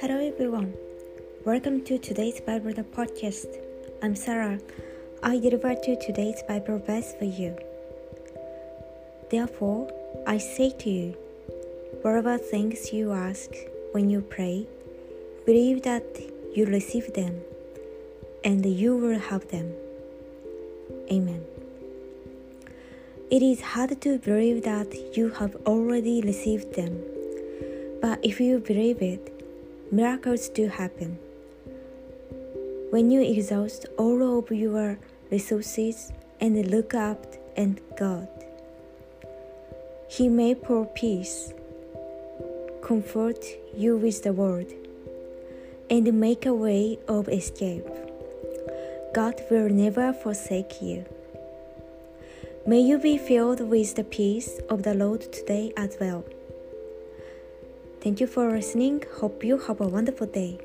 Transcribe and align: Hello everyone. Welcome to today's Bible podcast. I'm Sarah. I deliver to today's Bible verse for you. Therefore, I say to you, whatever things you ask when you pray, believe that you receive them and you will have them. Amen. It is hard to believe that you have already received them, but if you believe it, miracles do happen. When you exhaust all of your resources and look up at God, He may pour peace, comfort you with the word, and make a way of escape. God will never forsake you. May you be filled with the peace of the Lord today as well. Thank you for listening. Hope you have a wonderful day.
Hello 0.00 0.16
everyone. 0.18 0.72
Welcome 1.44 1.84
to 1.84 1.98
today's 1.98 2.40
Bible 2.40 2.72
podcast. 2.72 3.60
I'm 4.02 4.14
Sarah. 4.14 4.58
I 5.22 5.38
deliver 5.38 5.74
to 5.74 5.96
today's 6.00 6.42
Bible 6.48 6.78
verse 6.78 7.12
for 7.18 7.26
you. 7.26 7.58
Therefore, 9.30 9.92
I 10.26 10.38
say 10.38 10.70
to 10.70 10.88
you, 10.88 11.16
whatever 12.00 12.38
things 12.38 12.90
you 12.90 13.12
ask 13.12 13.50
when 13.92 14.08
you 14.08 14.22
pray, 14.22 14.66
believe 15.44 15.82
that 15.82 16.06
you 16.54 16.64
receive 16.64 17.12
them 17.12 17.42
and 18.42 18.64
you 18.64 18.96
will 18.96 19.18
have 19.18 19.46
them. 19.48 19.74
Amen. 21.12 21.53
It 23.30 23.42
is 23.42 23.60
hard 23.62 24.00
to 24.02 24.18
believe 24.18 24.64
that 24.64 25.16
you 25.16 25.30
have 25.30 25.56
already 25.66 26.20
received 26.20 26.74
them, 26.74 27.00
but 28.02 28.18
if 28.22 28.38
you 28.38 28.58
believe 28.58 29.00
it, 29.00 29.32
miracles 29.90 30.50
do 30.50 30.68
happen. 30.68 31.18
When 32.90 33.10
you 33.10 33.22
exhaust 33.22 33.86
all 33.96 34.38
of 34.38 34.52
your 34.52 34.98
resources 35.30 36.12
and 36.38 36.70
look 36.70 36.92
up 36.92 37.34
at 37.56 37.96
God, 37.96 38.28
He 40.08 40.28
may 40.28 40.54
pour 40.54 40.84
peace, 40.84 41.54
comfort 42.82 43.42
you 43.74 43.96
with 43.96 44.22
the 44.22 44.34
word, 44.34 44.70
and 45.88 46.12
make 46.20 46.44
a 46.44 46.54
way 46.54 46.98
of 47.08 47.30
escape. 47.30 47.88
God 49.14 49.42
will 49.50 49.70
never 49.70 50.12
forsake 50.12 50.82
you. 50.82 51.06
May 52.66 52.80
you 52.80 52.96
be 52.98 53.18
filled 53.18 53.60
with 53.60 53.94
the 53.94 54.04
peace 54.04 54.58
of 54.70 54.84
the 54.84 54.94
Lord 54.94 55.30
today 55.30 55.74
as 55.76 55.98
well. 56.00 56.24
Thank 58.00 58.20
you 58.20 58.26
for 58.26 58.50
listening. 58.50 59.04
Hope 59.20 59.44
you 59.44 59.58
have 59.58 59.82
a 59.82 59.86
wonderful 59.86 60.26
day. 60.26 60.58